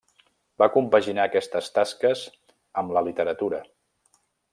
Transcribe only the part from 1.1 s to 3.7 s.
aquestes tasques amb la literatura.